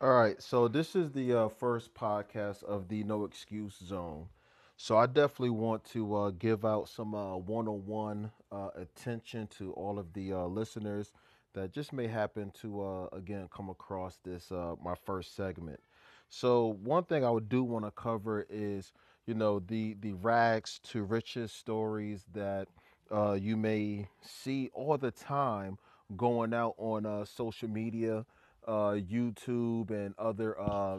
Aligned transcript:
All 0.00 0.12
right, 0.12 0.40
so 0.42 0.68
this 0.68 0.94
is 0.94 1.12
the 1.12 1.32
uh, 1.32 1.48
first 1.48 1.94
podcast 1.94 2.62
of 2.64 2.88
the 2.88 3.02
No 3.04 3.24
Excuse 3.24 3.76
Zone. 3.78 4.28
So 4.76 4.96
I 4.98 5.06
definitely 5.06 5.50
want 5.50 5.84
to 5.86 6.14
uh, 6.14 6.30
give 6.32 6.64
out 6.66 6.88
some 6.90 7.14
uh, 7.14 7.36
one-on-one 7.36 8.30
uh, 8.52 8.68
attention 8.76 9.46
to 9.58 9.72
all 9.72 9.98
of 9.98 10.12
the 10.12 10.32
uh, 10.34 10.44
listeners 10.46 11.12
that 11.54 11.72
just 11.72 11.94
may 11.94 12.06
happen 12.08 12.50
to 12.60 12.82
uh, 12.82 13.06
again 13.16 13.48
come 13.50 13.70
across 13.70 14.18
this 14.22 14.52
uh, 14.52 14.74
my 14.84 14.94
first 14.94 15.34
segment. 15.34 15.80
So 16.28 16.76
one 16.82 17.04
thing 17.04 17.24
I 17.24 17.30
would 17.30 17.48
do 17.48 17.62
want 17.62 17.84
to 17.86 17.90
cover 17.90 18.46
is 18.50 18.92
you 19.26 19.34
know 19.34 19.60
the 19.60 19.94
the 20.00 20.12
rags 20.12 20.78
to 20.90 21.04
riches 21.04 21.52
stories 21.52 22.26
that 22.34 22.68
uh, 23.10 23.32
you 23.32 23.56
may 23.56 24.08
see 24.20 24.70
all 24.74 24.98
the 24.98 25.10
time 25.10 25.78
going 26.16 26.52
out 26.54 26.74
on 26.78 27.24
social 27.26 27.68
media, 27.68 28.24
YouTube, 28.72 29.90
and 29.90 30.14
other 30.18 30.58
uh, 30.60 30.98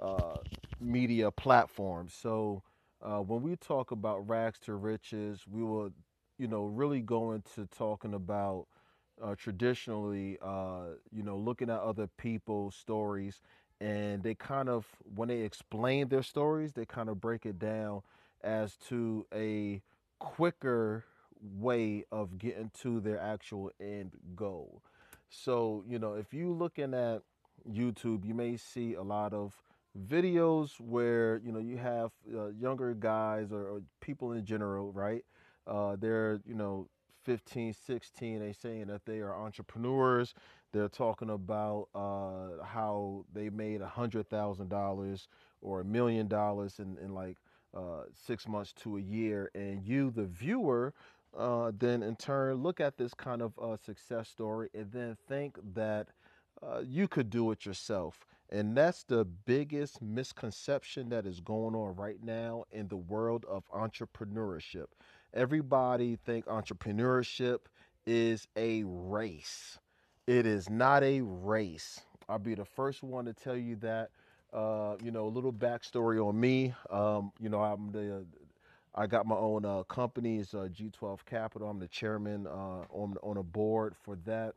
uh, 0.00 0.36
media 0.80 1.30
platforms. 1.30 2.14
So 2.14 2.62
uh, 3.02 3.18
when 3.18 3.42
we 3.42 3.56
talk 3.56 3.90
about 3.90 4.28
rags 4.28 4.58
to 4.60 4.74
riches, 4.74 5.40
we 5.50 5.62
will, 5.62 5.90
you 6.38 6.48
know, 6.48 6.64
really 6.64 7.00
go 7.00 7.32
into 7.32 7.66
talking 7.66 8.14
about 8.14 8.66
uh, 9.22 9.34
traditionally, 9.34 10.38
uh, 10.42 10.94
you 11.12 11.22
know, 11.22 11.36
looking 11.36 11.70
at 11.70 11.80
other 11.80 12.08
people's 12.18 12.74
stories, 12.74 13.40
and 13.80 14.22
they 14.22 14.34
kind 14.34 14.68
of, 14.68 14.86
when 15.14 15.28
they 15.28 15.40
explain 15.40 16.08
their 16.08 16.22
stories, 16.22 16.72
they 16.72 16.84
kind 16.84 17.08
of 17.08 17.20
break 17.20 17.46
it 17.46 17.58
down 17.58 18.02
as 18.42 18.76
to 18.88 19.26
a 19.34 19.82
quicker 20.18 21.04
way 21.40 22.04
of 22.10 22.38
getting 22.38 22.70
to 22.80 23.00
their 23.00 23.20
actual 23.20 23.70
end 23.80 24.12
goal. 24.36 24.82
So, 25.30 25.84
you 25.86 25.98
know, 25.98 26.14
if 26.14 26.32
you 26.32 26.52
looking 26.52 26.94
at 26.94 27.22
YouTube, 27.70 28.24
you 28.24 28.34
may 28.34 28.56
see 28.56 28.94
a 28.94 29.02
lot 29.02 29.32
of 29.32 29.54
videos 30.08 30.80
where, 30.80 31.40
you 31.44 31.52
know, 31.52 31.58
you 31.58 31.76
have 31.76 32.12
uh, 32.34 32.48
younger 32.48 32.94
guys 32.94 33.52
or, 33.52 33.66
or 33.68 33.82
people 34.00 34.32
in 34.32 34.44
general, 34.44 34.92
right? 34.92 35.24
Uh, 35.66 35.96
they're, 35.96 36.40
you 36.46 36.54
know, 36.54 36.88
15, 37.24 37.74
16, 37.74 38.40
they 38.40 38.52
saying 38.52 38.86
that 38.86 39.04
they 39.04 39.18
are 39.18 39.34
entrepreneurs. 39.34 40.34
They're 40.72 40.88
talking 40.88 41.30
about 41.30 41.88
uh, 41.94 42.64
how 42.64 43.24
they 43.32 43.50
made 43.50 43.80
a 43.80 43.88
hundred 43.88 44.28
thousand 44.28 44.68
dollars 44.68 45.28
or 45.60 45.80
a 45.80 45.84
million 45.84 46.28
dollars 46.28 46.78
in, 46.78 46.96
in 47.02 47.14
like 47.14 47.36
uh, 47.76 48.04
six 48.14 48.48
months 48.48 48.72
to 48.72 48.96
a 48.96 49.00
year, 49.00 49.50
and 49.54 49.84
you, 49.84 50.10
the 50.10 50.24
viewer, 50.24 50.94
uh, 51.36 51.72
then 51.78 52.02
in 52.02 52.16
turn 52.16 52.56
look 52.56 52.80
at 52.80 52.96
this 52.96 53.14
kind 53.14 53.42
of 53.42 53.52
uh, 53.60 53.76
success 53.76 54.28
story 54.28 54.68
and 54.74 54.90
then 54.92 55.16
think 55.28 55.56
that 55.74 56.08
uh, 56.62 56.80
you 56.84 57.06
could 57.08 57.30
do 57.30 57.50
it 57.50 57.64
yourself. 57.66 58.20
And 58.50 58.76
that's 58.76 59.04
the 59.04 59.24
biggest 59.24 60.00
misconception 60.00 61.10
that 61.10 61.26
is 61.26 61.40
going 61.40 61.74
on 61.74 61.94
right 61.96 62.22
now 62.22 62.64
in 62.72 62.88
the 62.88 62.96
world 62.96 63.44
of 63.46 63.68
entrepreneurship. 63.70 64.86
Everybody 65.34 66.16
think 66.16 66.46
entrepreneurship 66.46 67.58
is 68.06 68.48
a 68.56 68.84
race. 68.84 69.78
It 70.26 70.46
is 70.46 70.70
not 70.70 71.02
a 71.02 71.20
race. 71.20 72.00
I'll 72.28 72.38
be 72.38 72.54
the 72.54 72.64
first 72.64 73.02
one 73.02 73.26
to 73.26 73.32
tell 73.34 73.56
you 73.56 73.76
that. 73.76 74.10
Uh, 74.50 74.96
you 75.04 75.10
know, 75.10 75.26
a 75.26 75.28
little 75.28 75.52
backstory 75.52 76.26
on 76.26 76.40
me. 76.40 76.72
Um, 76.88 77.32
you 77.38 77.50
know, 77.50 77.60
I'm 77.60 77.92
the 77.92 78.24
I 78.98 79.06
got 79.06 79.26
my 79.26 79.36
own 79.36 79.64
uh, 79.64 79.84
company. 79.84 80.38
It's 80.38 80.54
uh, 80.54 80.66
G12 80.74 81.20
Capital. 81.24 81.68
I'm 81.70 81.78
the 81.78 81.86
chairman 81.86 82.48
uh, 82.48 82.82
on 82.90 83.14
on 83.22 83.36
a 83.36 83.44
board 83.44 83.94
for 83.94 84.16
that. 84.26 84.54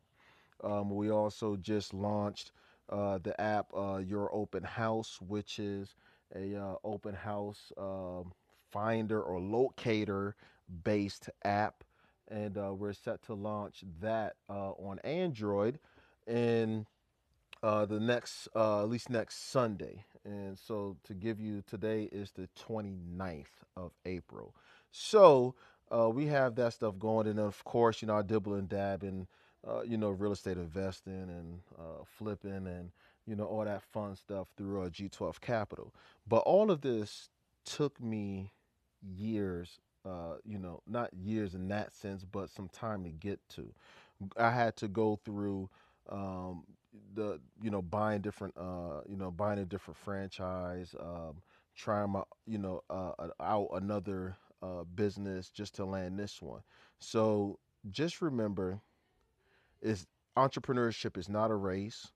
Um, 0.63 0.89
we 0.89 1.11
also 1.11 1.55
just 1.57 1.93
launched 1.93 2.51
uh, 2.89 3.19
the 3.19 3.39
app 3.39 3.67
uh, 3.77 3.97
Your 3.97 4.33
Open 4.33 4.63
House, 4.63 5.19
which 5.21 5.59
is 5.59 5.93
a 6.35 6.55
uh, 6.55 6.75
open 6.83 7.13
house 7.13 7.71
um 7.77 8.33
finder 8.71 9.21
or 9.21 9.39
locator 9.39 10.35
based 10.83 11.29
app, 11.43 11.83
and 12.27 12.55
we're 12.79 12.93
set 12.93 13.21
to 13.23 13.35
launch 13.35 13.83
that 14.01 14.37
on 14.49 14.97
Android 15.03 15.77
in 16.25 16.87
the 17.61 17.99
next, 18.01 18.47
at 18.55 18.85
least 18.85 19.11
next 19.11 19.51
Sunday. 19.51 20.03
And 20.25 20.57
so 20.57 20.97
to 21.05 21.13
give 21.13 21.39
you 21.39 21.63
today 21.67 22.09
is 22.11 22.31
the 22.31 22.47
29th 22.67 23.45
of 23.75 23.91
April. 24.05 24.55
So 24.91 25.55
uh, 25.91 26.09
we 26.09 26.27
have 26.27 26.55
that 26.55 26.73
stuff 26.73 26.99
going. 26.99 27.27
And 27.27 27.39
of 27.39 27.63
course, 27.63 28.01
you 28.01 28.07
know, 28.07 28.17
I 28.17 28.21
dibble 28.21 28.53
and 28.53 28.69
dab 28.69 29.03
in, 29.03 29.27
uh, 29.67 29.81
you 29.81 29.97
know, 29.97 30.09
real 30.09 30.31
estate 30.31 30.57
investing 30.57 31.13
and 31.13 31.59
uh, 31.77 32.03
flipping 32.05 32.67
and, 32.67 32.91
you 33.25 33.35
know, 33.35 33.45
all 33.45 33.65
that 33.65 33.81
fun 33.81 34.15
stuff 34.15 34.47
through 34.57 34.83
uh, 34.83 34.89
G12 34.89 35.41
Capital. 35.41 35.93
But 36.27 36.39
all 36.39 36.71
of 36.71 36.81
this 36.81 37.29
took 37.65 37.99
me 37.99 38.51
years, 39.01 39.79
uh, 40.05 40.35
you 40.45 40.59
know, 40.59 40.81
not 40.87 41.13
years 41.13 41.55
in 41.55 41.67
that 41.69 41.93
sense, 41.93 42.23
but 42.23 42.49
some 42.49 42.69
time 42.69 43.03
to 43.03 43.09
get 43.09 43.39
to. 43.49 43.73
I 44.37 44.51
had 44.51 44.75
to 44.77 44.87
go 44.87 45.19
through 45.23 45.69
um, 46.09 46.63
the 47.13 47.39
you 47.61 47.69
know 47.69 47.81
buying 47.81 48.21
different 48.21 48.55
uh 48.57 49.01
you 49.07 49.15
know 49.17 49.31
buying 49.31 49.59
a 49.59 49.65
different 49.65 49.97
franchise 49.97 50.95
um 50.99 51.41
trying 51.75 52.09
my 52.09 52.23
you 52.45 52.57
know 52.57 52.83
uh 52.89 53.11
uh, 53.19 53.29
out 53.41 53.69
another 53.73 54.37
uh 54.61 54.83
business 54.95 55.49
just 55.49 55.75
to 55.75 55.85
land 55.85 56.19
this 56.19 56.41
one. 56.41 56.61
So 56.99 57.59
just 57.91 58.21
remember 58.21 58.81
is 59.81 60.07
entrepreneurship 60.37 61.17
is 61.17 61.29
not 61.29 61.51
a 61.51 61.55
race. 61.55 62.11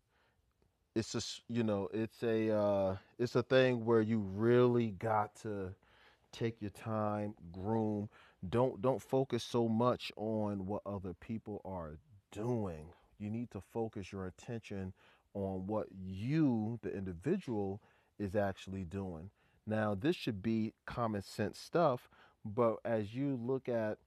It's 0.95 1.11
just 1.11 1.41
you 1.49 1.63
know 1.63 1.89
it's 1.93 2.23
a 2.23 2.51
uh 2.55 2.97
it's 3.19 3.35
a 3.35 3.43
thing 3.43 3.85
where 3.85 4.01
you 4.01 4.19
really 4.19 4.91
got 4.91 5.35
to 5.41 5.73
take 6.31 6.61
your 6.61 6.71
time 6.71 7.35
groom. 7.51 8.09
Don't 8.47 8.81
don't 8.81 9.01
focus 9.01 9.43
so 9.43 9.67
much 9.67 10.11
on 10.17 10.65
what 10.67 10.81
other 10.85 11.13
people 11.13 11.61
are 11.65 11.97
doing 12.31 12.89
you 13.19 13.29
need 13.29 13.49
to 13.51 13.61
focus 13.61 14.11
your 14.11 14.25
attention 14.25 14.93
on 15.33 15.67
what 15.67 15.87
you 16.05 16.79
the 16.81 16.95
individual 16.95 17.81
is 18.19 18.35
actually 18.35 18.83
doing 18.83 19.29
now 19.67 19.95
this 19.95 20.15
should 20.15 20.41
be 20.41 20.73
common 20.85 21.21
sense 21.21 21.59
stuff 21.59 22.09
but 22.45 22.77
as 22.85 23.13
you 23.13 23.39
look 23.41 23.67
at 23.67 23.97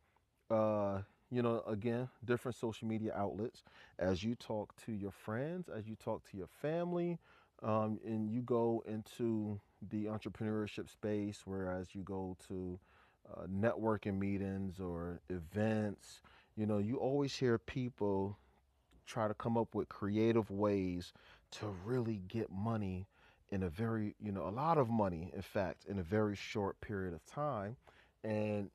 uh, 0.50 1.00
you 1.30 1.42
know, 1.42 1.62
again, 1.66 2.08
different 2.24 2.56
social 2.56 2.88
media 2.88 3.12
outlets. 3.14 3.62
As 3.98 4.22
you 4.22 4.34
talk 4.34 4.74
to 4.86 4.92
your 4.92 5.10
friends, 5.10 5.68
as 5.68 5.86
you 5.86 5.96
talk 5.96 6.28
to 6.30 6.36
your 6.36 6.46
family, 6.46 7.18
um, 7.62 7.98
and 8.04 8.30
you 8.30 8.40
go 8.40 8.82
into 8.86 9.60
the 9.90 10.04
entrepreneurship 10.04 10.88
space, 10.88 11.42
whereas 11.44 11.88
you 11.94 12.02
go 12.02 12.36
to 12.48 12.78
uh, 13.30 13.46
networking 13.46 14.18
meetings 14.18 14.80
or 14.80 15.20
events, 15.28 16.22
you 16.56 16.66
know, 16.66 16.78
you 16.78 16.96
always 16.96 17.34
hear 17.36 17.58
people 17.58 18.38
try 19.08 19.26
to 19.26 19.34
come 19.34 19.56
up 19.56 19.74
with 19.74 19.88
creative 19.88 20.50
ways 20.50 21.12
to 21.50 21.66
really 21.84 22.20
get 22.28 22.50
money 22.50 23.06
in 23.50 23.62
a 23.62 23.68
very, 23.68 24.14
you 24.20 24.30
know, 24.30 24.46
a 24.46 24.50
lot 24.50 24.76
of 24.76 24.90
money, 24.90 25.30
in 25.34 25.42
fact, 25.42 25.86
in 25.88 25.98
a 25.98 26.02
very 26.02 26.36
short 26.36 26.80
period 26.80 27.14
of 27.14 27.24
time. 27.24 27.76
And 28.22 28.70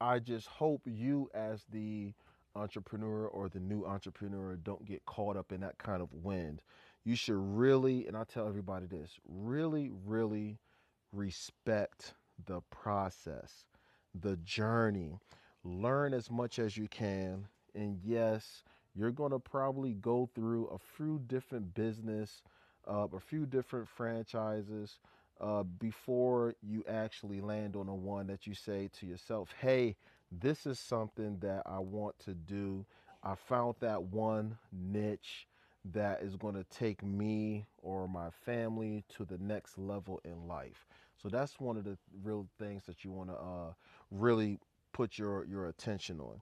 I 0.00 0.18
just 0.18 0.46
hope 0.46 0.80
you, 0.86 1.28
as 1.34 1.64
the 1.70 2.14
entrepreneur 2.54 3.26
or 3.26 3.48
the 3.48 3.60
new 3.60 3.84
entrepreneur, 3.84 4.56
don't 4.56 4.84
get 4.86 5.04
caught 5.04 5.36
up 5.36 5.52
in 5.52 5.60
that 5.60 5.78
kind 5.78 6.00
of 6.00 6.08
wind. 6.12 6.62
You 7.04 7.14
should 7.14 7.36
really, 7.36 8.06
and 8.06 8.16
I 8.16 8.24
tell 8.24 8.48
everybody 8.48 8.86
this, 8.86 9.12
really, 9.28 9.90
really 10.06 10.58
respect 11.12 12.14
the 12.46 12.62
process, 12.70 13.64
the 14.14 14.36
journey. 14.38 15.18
Learn 15.62 16.14
as 16.14 16.30
much 16.30 16.58
as 16.58 16.76
you 16.76 16.88
can. 16.88 17.46
And 17.74 17.98
yes, 18.02 18.62
you're 18.96 19.10
going 19.10 19.32
to 19.32 19.38
probably 19.38 19.92
go 19.92 20.28
through 20.34 20.66
a 20.68 20.78
few 20.78 21.20
different 21.26 21.74
business, 21.74 22.42
uh, 22.88 23.06
a 23.14 23.20
few 23.20 23.44
different 23.46 23.88
franchises 23.88 24.98
uh, 25.40 25.62
before 25.62 26.54
you 26.62 26.82
actually 26.88 27.40
land 27.40 27.76
on 27.76 27.86
the 27.86 27.94
one 27.94 28.26
that 28.26 28.46
you 28.46 28.54
say 28.54 28.88
to 28.98 29.06
yourself, 29.06 29.54
hey, 29.60 29.94
this 30.32 30.66
is 30.66 30.78
something 30.78 31.38
that 31.40 31.62
I 31.66 31.78
want 31.78 32.18
to 32.20 32.34
do. 32.34 32.86
I 33.22 33.34
found 33.34 33.74
that 33.80 34.02
one 34.02 34.56
niche 34.72 35.46
that 35.92 36.22
is 36.22 36.36
going 36.36 36.54
to 36.54 36.64
take 36.64 37.02
me 37.02 37.66
or 37.82 38.08
my 38.08 38.30
family 38.44 39.04
to 39.16 39.24
the 39.24 39.38
next 39.38 39.78
level 39.78 40.20
in 40.24 40.48
life. 40.48 40.86
So 41.22 41.28
that's 41.28 41.60
one 41.60 41.76
of 41.76 41.84
the 41.84 41.96
real 42.22 42.46
things 42.58 42.84
that 42.86 43.04
you 43.04 43.12
want 43.12 43.30
to 43.30 43.36
uh, 43.36 43.72
really 44.10 44.58
put 44.92 45.18
your, 45.18 45.44
your 45.44 45.66
attention 45.66 46.20
on. 46.20 46.40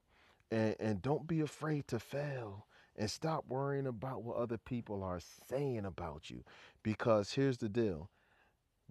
And, 0.50 0.76
and 0.80 1.02
don't 1.02 1.26
be 1.26 1.40
afraid 1.40 1.88
to 1.88 1.98
fail 2.00 2.66
and 2.96 3.10
stop 3.10 3.44
worrying 3.48 3.86
about 3.86 4.22
what 4.22 4.36
other 4.36 4.58
people 4.58 5.02
are 5.02 5.20
saying 5.48 5.84
about 5.86 6.30
you. 6.30 6.44
Because 6.82 7.32
here's 7.32 7.58
the 7.58 7.68
deal 7.68 8.10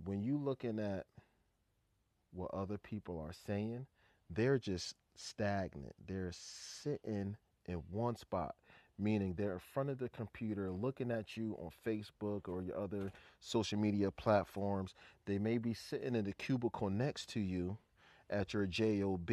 when 0.03 0.23
you 0.23 0.38
looking 0.38 0.79
at 0.79 1.05
what 2.31 2.53
other 2.53 2.77
people 2.77 3.19
are 3.19 3.33
saying, 3.47 3.88
they're 4.29 4.59
just 4.59 4.95
stagnant. 5.15 5.95
They're 6.07 6.31
sitting 6.33 7.38
in 7.67 7.75
one 7.91 8.15
spot. 8.17 8.55
meaning 8.97 9.33
they're 9.35 9.53
in 9.53 9.59
front 9.59 9.89
of 9.89 9.97
the 9.97 10.09
computer 10.09 10.71
looking 10.71 11.11
at 11.11 11.35
you 11.38 11.57
on 11.59 11.69
Facebook 11.85 12.47
or 12.47 12.61
your 12.61 12.77
other 12.79 13.11
social 13.39 13.79
media 13.79 14.11
platforms. 14.11 14.94
They 15.25 15.39
may 15.39 15.57
be 15.57 15.73
sitting 15.73 16.15
in 16.15 16.25
the 16.25 16.33
cubicle 16.33 16.89
next 16.89 17.29
to 17.29 17.39
you 17.39 17.77
at 18.29 18.53
your 18.53 18.65
job. 18.67 19.29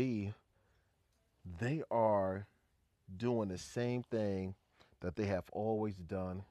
They 1.44 1.82
are 1.90 2.46
doing 3.16 3.48
the 3.48 3.58
same 3.58 4.02
thing 4.02 4.54
that 5.00 5.16
they 5.16 5.26
have 5.26 5.44
always 5.52 5.96
done. 5.96 6.44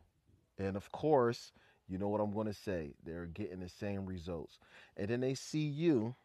And 0.58 0.76
of 0.76 0.92
course, 0.92 1.52
you 1.88 1.98
know 1.98 2.08
what 2.08 2.22
I'm 2.22 2.34
going 2.34 2.48
to 2.48 2.54
say. 2.54 2.94
They're 3.04 3.26
getting 3.26 3.60
the 3.62 3.70
same 3.70 4.06
results. 4.06 4.60
And 4.98 5.10
then 5.10 5.22
they 5.22 5.34
see 5.34 5.66
you. 5.66 6.16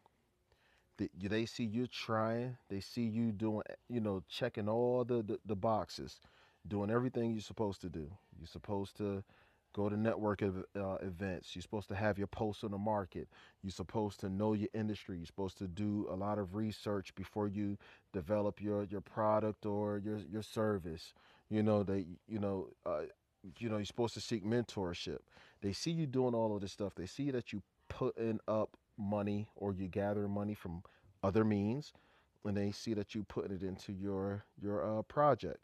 They 0.97 1.45
see 1.45 1.63
you 1.65 1.87
trying. 1.87 2.57
They 2.69 2.79
see 2.79 3.03
you 3.03 3.31
doing, 3.31 3.63
you 3.89 3.99
know, 3.99 4.23
checking 4.29 4.69
all 4.69 5.03
the, 5.03 5.21
the, 5.23 5.39
the 5.45 5.55
boxes, 5.55 6.19
doing 6.67 6.89
everything 6.89 7.31
you're 7.31 7.41
supposed 7.41 7.81
to 7.81 7.89
do. 7.89 8.09
You're 8.39 8.47
supposed 8.47 8.95
to 8.97 9.23
go 9.75 9.89
to 9.89 9.97
network 9.97 10.41
uh, 10.41 10.95
events. 11.01 11.53
You're 11.53 11.61
supposed 11.61 11.89
to 11.89 11.95
have 11.95 12.17
your 12.17 12.27
post 12.27 12.63
on 12.63 12.71
the 12.71 12.77
market. 12.77 13.27
You're 13.61 13.71
supposed 13.71 14.21
to 14.21 14.29
know 14.29 14.53
your 14.53 14.69
industry. 14.73 15.17
You're 15.17 15.25
supposed 15.25 15.57
to 15.57 15.67
do 15.67 16.07
a 16.09 16.15
lot 16.15 16.39
of 16.39 16.55
research 16.55 17.13
before 17.15 17.47
you 17.47 17.77
develop 18.13 18.61
your 18.61 18.85
your 18.85 19.01
product 19.01 19.65
or 19.65 19.97
your 19.97 20.19
your 20.31 20.43
service. 20.43 21.13
You 21.49 21.61
know 21.61 21.83
they 21.83 22.05
you 22.27 22.39
know 22.39 22.69
uh, 22.85 23.01
you 23.59 23.69
know 23.69 23.75
you're 23.75 23.85
supposed 23.85 24.13
to 24.13 24.21
seek 24.21 24.45
mentorship. 24.45 25.19
They 25.61 25.73
see 25.73 25.91
you 25.91 26.07
doing 26.07 26.33
all 26.33 26.55
of 26.55 26.61
this 26.61 26.71
stuff. 26.71 26.95
They 26.95 27.05
see 27.05 27.29
that 27.31 27.51
you 27.51 27.61
putting 27.89 28.39
up 28.47 28.77
money 28.97 29.47
or 29.57 29.73
you 29.73 29.87
gather 29.89 30.27
money 30.29 30.53
from 30.53 30.83
other 31.21 31.43
means, 31.43 31.91
and 32.45 32.55
they 32.55 32.71
see 32.71 32.93
that 32.93 33.13
you 33.13 33.23
putting 33.23 33.51
it 33.53 33.61
into 33.61 33.91
your 33.91 34.45
your 34.61 34.99
uh, 34.99 35.01
project. 35.01 35.59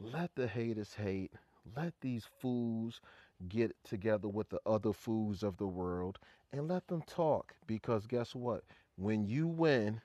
Let 0.00 0.34
the 0.34 0.48
haters 0.48 0.94
hate 0.94 1.32
let 1.76 1.94
these 2.00 2.24
fools 2.40 3.00
get 3.48 3.74
together 3.84 4.28
with 4.28 4.48
the 4.50 4.60
other 4.66 4.92
fools 4.92 5.42
of 5.42 5.56
the 5.56 5.66
world 5.66 6.18
and 6.52 6.68
let 6.68 6.86
them 6.88 7.02
talk. 7.06 7.54
Because 7.66 8.06
guess 8.06 8.34
what? 8.34 8.64
When 8.96 9.26
you 9.26 9.46
win, 9.46 10.00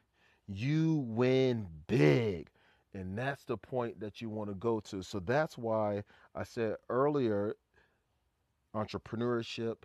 you 0.47 0.95
win 1.07 1.67
big. 1.87 2.49
And 2.93 3.17
that's 3.17 3.43
the 3.43 3.57
point 3.57 3.99
that 3.99 4.21
you 4.21 4.29
want 4.29 4.49
to 4.49 4.55
go 4.55 4.79
to. 4.81 5.03
So 5.03 5.19
that's 5.19 5.57
why 5.57 6.03
I 6.33 6.43
said 6.43 6.77
earlier 6.89 7.55
entrepreneurship 8.73 9.77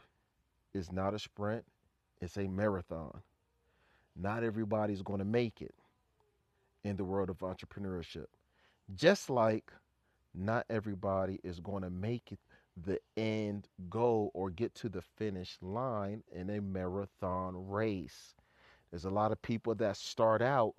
is 0.74 0.92
not 0.92 1.14
a 1.14 1.18
sprint, 1.18 1.64
it's 2.20 2.36
a 2.36 2.46
marathon. 2.46 3.22
Not 4.16 4.44
everybody's 4.44 5.02
going 5.02 5.18
to 5.20 5.24
make 5.24 5.60
it 5.62 5.74
in 6.84 6.96
the 6.96 7.04
world 7.04 7.30
of 7.30 7.38
entrepreneurship. 7.38 8.26
Just 8.94 9.30
like 9.30 9.72
not 10.34 10.66
everybody 10.70 11.40
is 11.42 11.60
going 11.60 11.82
to 11.82 11.90
make 11.90 12.32
it 12.32 12.38
the 12.76 13.00
end 13.16 13.68
goal 13.88 14.30
or 14.34 14.50
get 14.50 14.74
to 14.74 14.88
the 14.88 15.02
finish 15.02 15.58
line 15.60 16.22
in 16.32 16.50
a 16.50 16.60
marathon 16.60 17.68
race. 17.68 18.34
There's 18.90 19.04
a 19.04 19.10
lot 19.10 19.32
of 19.32 19.42
people 19.42 19.74
that 19.76 19.96
start 19.96 20.42
out 20.42 20.74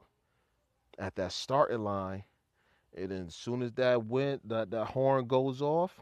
at 1.00 1.16
that 1.16 1.32
starting 1.32 1.84
line, 1.84 2.24
and 2.96 3.10
then 3.12 3.28
as 3.28 3.36
soon 3.36 3.62
as 3.62 3.72
that 3.74 4.06
wind, 4.06 4.42
that, 4.46 4.72
that 4.72 4.86
horn 4.88 5.28
goes 5.28 5.62
off, 5.62 6.02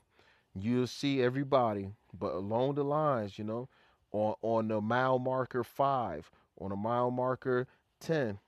you'll 0.56 0.88
see 0.88 1.22
everybody. 1.22 1.90
But 2.18 2.34
along 2.34 2.76
the 2.76 2.84
lines, 2.84 3.38
you 3.38 3.44
know, 3.44 3.70
on 4.12 4.34
on 4.42 4.68
the 4.68 4.82
mile 4.82 5.20
marker 5.20 5.64
five, 5.64 6.32
on 6.60 6.72
a 6.72 6.76
mile 6.76 7.12
marker 7.12 7.68
ten, 8.00 8.40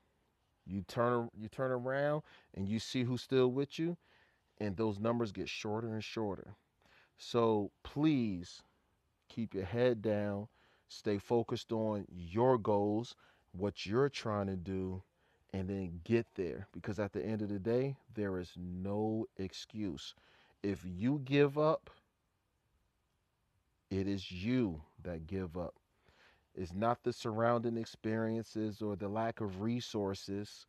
you 0.65 0.81
turn 0.87 1.29
you 1.37 1.47
turn 1.47 1.71
around 1.71 2.23
and 2.55 2.67
you 2.67 2.79
see 2.79 3.03
who's 3.03 3.21
still 3.21 3.51
with 3.51 3.77
you 3.77 3.97
and 4.61 4.77
those 4.77 4.99
numbers 4.99 5.31
get 5.31 5.49
shorter 5.49 5.87
and 5.87 6.03
shorter. 6.03 6.53
So 7.17 7.71
please 7.83 8.61
keep 9.27 9.55
your 9.55 9.65
head 9.65 10.03
down, 10.03 10.47
stay 10.87 11.17
focused 11.17 11.71
on 11.71 12.05
your 12.11 12.59
goals, 12.59 13.15
what 13.53 13.87
you're 13.87 14.09
trying 14.09 14.45
to 14.47 14.55
do, 14.55 15.01
and 15.51 15.67
then 15.67 15.99
get 16.03 16.27
there. 16.35 16.67
Because 16.73 16.99
at 16.99 17.11
the 17.11 17.25
end 17.25 17.41
of 17.41 17.49
the 17.49 17.59
day, 17.59 17.95
there 18.13 18.37
is 18.37 18.51
no 18.55 19.25
excuse. 19.37 20.13
If 20.61 20.85
you 20.85 21.21
give 21.25 21.57
up, 21.57 21.89
it 23.89 24.07
is 24.07 24.31
you 24.31 24.83
that 25.03 25.25
give 25.25 25.57
up. 25.57 25.73
It's 26.53 26.73
not 26.73 27.03
the 27.03 27.13
surrounding 27.13 27.77
experiences 27.77 28.79
or 28.81 28.95
the 28.95 29.09
lack 29.09 29.41
of 29.41 29.61
resources 29.61 30.67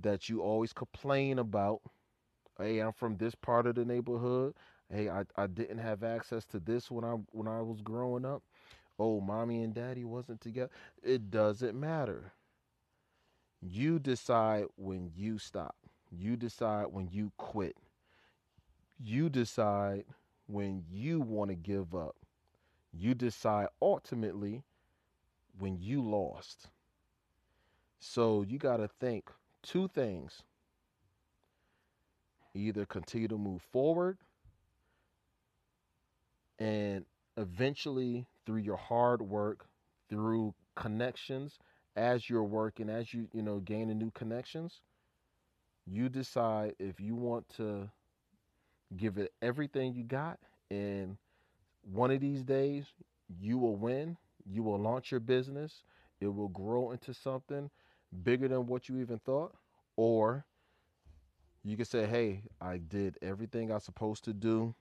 that 0.00 0.28
you 0.28 0.40
always 0.40 0.72
complain 0.72 1.40
about 1.40 1.80
hey, 2.58 2.80
I'm 2.80 2.92
from 2.92 3.16
this 3.16 3.34
part 3.34 3.66
of 3.66 3.74
the 3.74 3.84
neighborhood. 3.84 4.54
Hey, 4.92 5.08
I, 5.08 5.24
I 5.36 5.46
didn't 5.46 5.78
have 5.78 6.02
access 6.04 6.44
to 6.46 6.60
this 6.60 6.90
when 6.90 7.04
I 7.04 7.14
when 7.32 7.48
I 7.48 7.60
was 7.62 7.80
growing 7.80 8.24
up. 8.24 8.42
Oh, 8.98 9.20
mommy 9.20 9.62
and 9.62 9.74
daddy 9.74 10.04
wasn't 10.04 10.40
together. 10.40 10.70
It 11.02 11.30
doesn't 11.30 11.78
matter. 11.78 12.32
You 13.66 13.98
decide 13.98 14.66
when 14.76 15.10
you 15.16 15.38
stop. 15.38 15.74
You 16.10 16.36
decide 16.36 16.86
when 16.92 17.08
you 17.10 17.32
quit. 17.36 17.76
You 18.98 19.28
decide 19.28 20.04
when 20.46 20.84
you 20.90 21.20
want 21.20 21.50
to 21.50 21.54
give 21.54 21.94
up. 21.94 22.16
You 22.92 23.14
decide 23.14 23.68
ultimately 23.82 24.64
when 25.58 25.78
you 25.80 26.02
lost. 26.02 26.68
So 27.98 28.42
you 28.42 28.58
got 28.58 28.76
to 28.76 28.86
think 28.86 29.30
two 29.62 29.88
things 29.88 30.42
either 32.54 32.86
continue 32.86 33.28
to 33.28 33.38
move 33.38 33.62
forward 33.72 34.18
and 36.58 37.04
eventually 37.36 38.26
through 38.46 38.58
your 38.60 38.76
hard 38.76 39.20
work 39.22 39.66
through 40.08 40.54
connections 40.76 41.58
as 41.96 42.28
you're 42.28 42.44
working 42.44 42.88
as 42.88 43.12
you 43.12 43.28
you 43.32 43.42
know 43.42 43.58
gaining 43.60 43.98
new 43.98 44.10
connections 44.12 44.80
you 45.86 46.08
decide 46.08 46.74
if 46.78 47.00
you 47.00 47.14
want 47.14 47.48
to 47.48 47.88
give 48.96 49.18
it 49.18 49.32
everything 49.42 49.94
you 49.94 50.04
got 50.04 50.38
and 50.70 51.16
one 51.92 52.10
of 52.10 52.20
these 52.20 52.42
days 52.42 52.84
you 53.40 53.58
will 53.58 53.76
win 53.76 54.16
you 54.46 54.62
will 54.62 54.78
launch 54.78 55.10
your 55.10 55.20
business 55.20 55.82
it 56.20 56.28
will 56.28 56.48
grow 56.48 56.92
into 56.92 57.12
something 57.12 57.70
bigger 58.22 58.48
than 58.48 58.66
what 58.66 58.88
you 58.88 58.98
even 58.98 59.18
thought 59.20 59.54
or 59.96 60.44
you 61.64 61.76
can 61.76 61.86
say, 61.86 62.06
hey, 62.06 62.42
I 62.60 62.78
did 62.78 63.18
everything 63.22 63.70
I 63.70 63.76
was 63.76 63.84
supposed 63.84 64.24
to 64.24 64.34
do, 64.34 64.74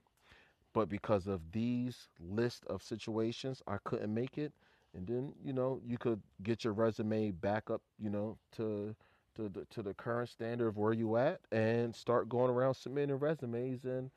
but 0.74 0.90
because 0.90 1.28
of 1.28 1.42
these 1.52 2.08
list 2.20 2.66
of 2.68 2.84
situations, 2.84 3.62
I 3.68 3.78
couldn't 3.84 4.14
make 4.14 4.38
it. 4.38 4.54
And 4.96 5.08
then, 5.08 5.34
you 5.44 5.54
know, 5.54 5.82
you 5.86 5.98
could 5.98 6.22
get 6.44 6.64
your 6.64 6.74
resume 6.74 7.32
back 7.32 7.70
up, 7.70 7.82
you 8.00 8.10
know, 8.10 8.38
to 8.58 8.96
to 9.36 9.50
the, 9.50 9.66
to 9.72 9.82
the 9.82 9.96
current 9.96 10.30
standard 10.30 10.68
of 10.68 10.78
where 10.78 10.94
you 10.94 11.18
at 11.18 11.42
and 11.52 11.96
start 11.96 12.30
going 12.30 12.52
around 12.52 12.76
submitting 12.76 13.18
resumes 13.18 13.84
and 13.84 14.12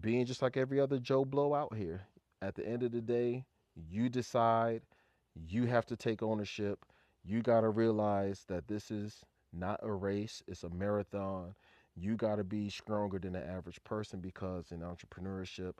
being 0.00 0.26
just 0.26 0.42
like 0.42 0.56
every 0.56 0.80
other 0.80 0.98
Joe 0.98 1.24
Blow 1.24 1.54
out 1.54 1.74
here. 1.74 2.02
At 2.42 2.54
the 2.54 2.66
end 2.66 2.82
of 2.82 2.92
the 2.92 3.00
day, 3.00 3.44
you 3.90 4.08
decide, 4.08 4.82
you 5.48 5.66
have 5.66 5.86
to 5.86 5.96
take 5.96 6.22
ownership. 6.22 6.84
You 7.24 7.42
got 7.42 7.62
to 7.62 7.70
realize 7.70 8.44
that 8.48 8.68
this 8.68 8.90
is 8.90 9.24
not 9.52 9.80
a 9.82 9.92
race, 9.92 10.42
it's 10.48 10.64
a 10.64 10.70
marathon 10.70 11.54
you 11.98 12.16
got 12.16 12.36
to 12.36 12.44
be 12.44 12.68
stronger 12.70 13.18
than 13.18 13.32
the 13.32 13.46
average 13.46 13.82
person 13.84 14.20
because 14.20 14.70
in 14.70 14.80
entrepreneurship 14.80 15.74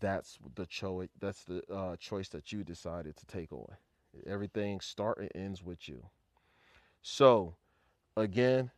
that's 0.00 0.38
the 0.56 0.66
choice 0.66 1.08
that's 1.20 1.44
the 1.44 1.62
uh, 1.72 1.96
choice 1.96 2.28
that 2.30 2.52
you 2.52 2.64
decided 2.64 3.16
to 3.16 3.26
take 3.26 3.52
on. 3.52 3.68
Everything 4.26 4.80
start 4.80 5.18
and 5.18 5.30
ends 5.34 5.62
with 5.62 5.88
you. 5.88 6.04
So 7.02 7.54
again 8.16 8.70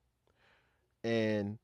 And 1.04 1.58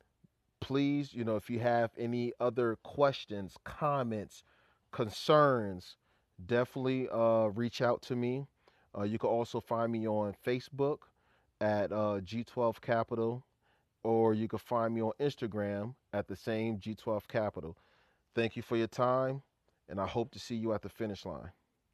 please, 0.59 1.13
you 1.13 1.23
know, 1.23 1.37
if 1.37 1.49
you 1.49 1.59
have 1.59 1.91
any 1.97 2.33
other 2.41 2.75
questions, 2.83 3.55
comments, 3.63 4.43
concerns, 4.91 5.95
definitely 6.45 7.07
uh, 7.09 7.47
reach 7.47 7.81
out 7.81 8.01
to 8.03 8.15
me. 8.15 8.45
Uh, 8.97 9.03
you 9.03 9.19
can 9.19 9.29
also 9.29 9.59
find 9.59 9.91
me 9.91 10.07
on 10.07 10.33
Facebook 10.45 10.99
at 11.61 11.91
uh, 11.91 12.19
G12 12.23 12.81
Capital, 12.81 13.43
or 14.03 14.33
you 14.33 14.47
can 14.47 14.59
find 14.59 14.93
me 14.93 15.01
on 15.01 15.11
Instagram 15.19 15.93
at 16.13 16.27
the 16.27 16.35
same 16.35 16.77
G12 16.77 17.27
Capital. 17.27 17.77
Thank 18.33 18.55
you 18.55 18.61
for 18.61 18.77
your 18.77 18.87
time, 18.87 19.41
and 19.87 19.99
I 19.99 20.07
hope 20.07 20.31
to 20.31 20.39
see 20.39 20.55
you 20.55 20.73
at 20.73 20.81
the 20.81 20.89
finish 20.89 21.25
line. 21.25 21.51